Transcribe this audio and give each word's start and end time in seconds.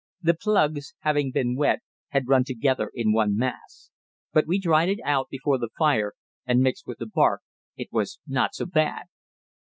The 0.23 0.33
plugs, 0.33 0.95
having 1.01 1.29
been 1.29 1.55
wet, 1.55 1.81
had 2.07 2.27
run 2.27 2.43
together 2.43 2.89
in 2.95 3.13
one 3.13 3.37
mass; 3.37 3.91
but 4.33 4.47
we 4.47 4.57
dried 4.57 4.89
it 4.89 4.97
out 5.05 5.29
before 5.29 5.59
the 5.59 5.69
fire, 5.77 6.13
and, 6.43 6.59
mixed 6.61 6.87
with 6.87 6.97
the 6.97 7.05
bark, 7.05 7.43
it 7.77 7.89
was 7.91 8.17
not 8.25 8.55
so 8.55 8.65
bad. 8.65 9.03